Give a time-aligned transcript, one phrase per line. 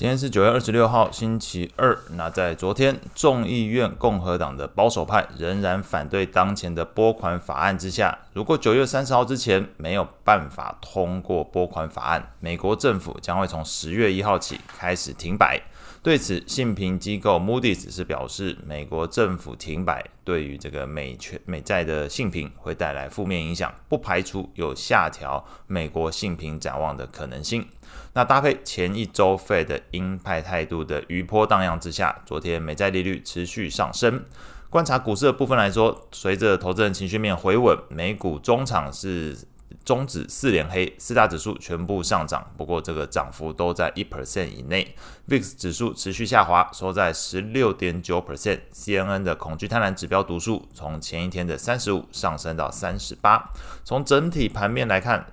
[0.00, 1.94] 今天是九月二十六号，星期二。
[2.12, 15.60] 那在昨天，众议院共和党的保守派仍然反对当前的拨款法案之下，如果九月三十号之前没有办法通过拨款法案，美国政府将会从十月一号起开始停摆。
[16.00, 27.66] 对此，信评机构 Moody's 是表示，美国政府停摆对于这个美权美债的信评会带来负面影响，不排除有下调美国信评展望的可能性。
[28.12, 34.24] 那搭配前一周 Fed 的鹰派态度的余波荡漾之下，昨天美债利率持续上升。
[34.70, 39.36] 观察股市的部分来说，随着投资人情绪面回稳，美股中场是。
[39.84, 44.94] 终止四连黑，四大指数全部上涨，不过这个涨幅都在一 percent 以内。
[45.28, 48.58] VIX 指数持续下滑，收在十六点九 percent。
[48.74, 53.52] CNN 的恐惧贪婪指标读数从前一天的三十五上升到三十八。
[53.84, 55.24] 从整体盘面来看。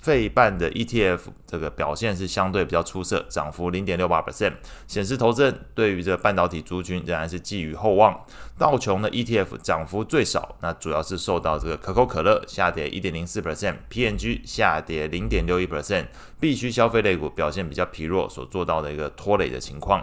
[0.00, 4.54] 费半的 ETF 这个表现是相对比较出色，涨幅零点六八 percent，
[4.86, 8.18] 显示投资人对于这个半导体族群仍然是寄予厚望。
[8.58, 16.06] 道琼的 ETF 涨幅最少，那主要是受到这个可口可乐下跌一点零四 percent，PNG 下跌零点六一 percent，
[16.40, 20.02] 必需消费类股表现比较疲弱所做到的一个拖累的情况。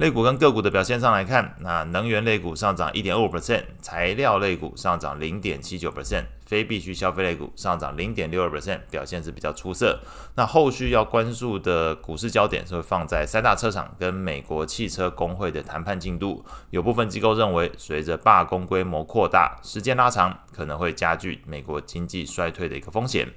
[0.00, 10.00] 类股跟个股的表现上来看，那能源类股上涨一点二五 percent，材料类股上涨零点七九 percent，非必需消费类股上涨零点六二 percent，表现是比较出色。
[10.36, 16.42] 那后续要关注的股市焦点是会放在三大车厂跟美国汽车工会的谈判进度。
[16.70, 23.28] 有部分机构认为，随着罢工规模扩大，时间拉长，可能会加剧美国经济衰退的一个风险。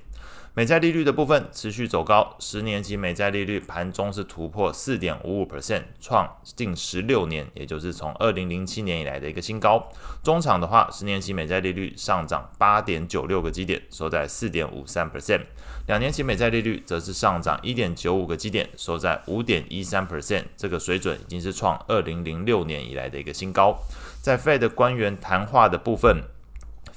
[0.56, 9.84] 美债利率的部分持续走高，十年期美债利率盘中是突破四点五五 percent，创近十六年，也就是从二零零七年以来的一个新高。
[10.22, 15.42] 中场的话，十年期美债利率上涨八点九六个基点，收在四点五三 percent。
[15.88, 20.44] 两年期美债利率则是上涨一点九五个基点，收在五点一三 percent。
[20.56, 23.76] 这个水准已经是创二零零六年以来的一个新高。
[24.22, 26.22] 在 Fed 官员谈话的部分。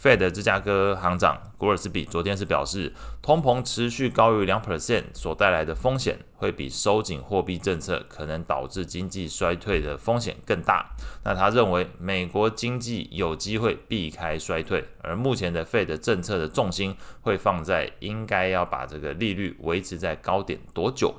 [0.00, 2.92] Fed 芝加哥行长古尔斯比昨天是表示，
[3.22, 10.94] 通膨持续高于两 percent 所带来的风险，会比收紧货币政策可能导致经济衰退的风险更大。
[11.24, 21.14] 那他认为，美国经济有机会避开衰退，而目前的 Fed 政策的重心会放在应该要把这个利率维持在高点多久。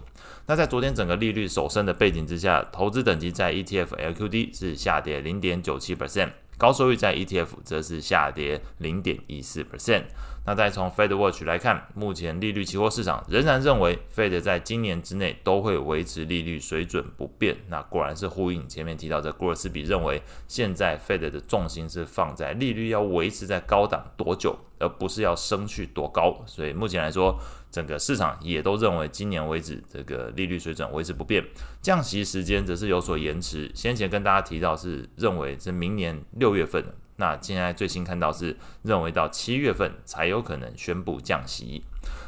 [0.45, 6.29] 那在昨天整个利率走升的背景之下，投资等级在 ETF LQD 是下跌零点九七 percent。
[6.57, 10.05] 高收益债 ETF 则是下跌零点一四 percent。
[10.45, 17.55] 那再从 Fed Watch 来看，目前利率期货市场仍然认为 Fed 在今年之内都会维持利率水准不变。
[17.67, 26.43] 那果然是呼应前面提到的，g r o s b y 认为现在 Fed 的重心是放在利率要维持在高档多久，而不是要升去多高。
[26.45, 27.39] 所以目前来说，
[27.71, 31.43] 整个市场也都认为今年为止这个利率水准维持不变，
[31.81, 33.71] 降息时间则是有所延迟。
[33.73, 36.83] 先前跟大家提到是认为是明年六月份。
[37.19, 41.83] 那现在最新看到是认为到七月份才有可能宣布降息。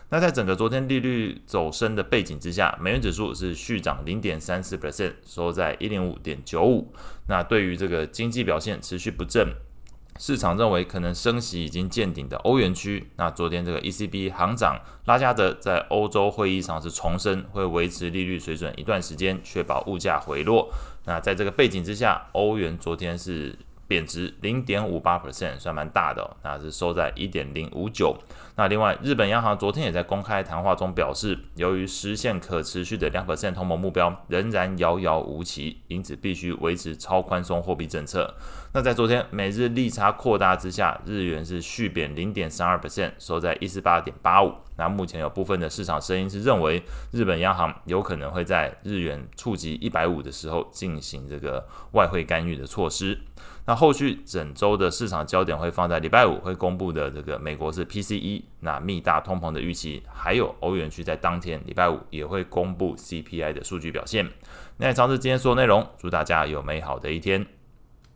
[0.09, 6.92] 那在整个昨天利率走升的背景之下，美元指数是续涨零点三四 percent，收在一零五点九五。
[7.28, 9.54] 那对于这个经济表现持续不振，
[10.19, 20.69] 市场认为可能升息已经见顶的欧元区，那昨天这个 ECB 行长拉加德在欧洲会议上是重申会维持利率水准一段时间，确保物价回落。
[21.06, 23.58] 那在这个背景之下，欧元昨天是。
[23.90, 28.16] 贬值零点五八 percent，算蛮大的哦，那是收在一点零五九。
[28.56, 38.36] 那另外，日本央行昨天也在公开谈话中表示，由于实现可持续的两 percent 通膨目标仍然遥遥无期，因此必须维持超宽松货币政策。
[38.74, 44.54] 那在昨天每日利差扩大之下，日元是续贬零点三二 percent，收在一四八点八五。
[44.78, 53.18] 那目前有部分的市场声音是认为，日本央行有可能会在日元触及一百五的时候进行这个外汇干预的措施。
[53.66, 64.28] 那后续整周的市场焦点会放在礼拜五会公布的这个美国是 PCE，那密大通膨的预期，还有欧元区在当天礼拜五也会公布 CPI 的数据表现。
[64.76, 67.47] 那以上是今天所有内容，祝大家有美好的一天。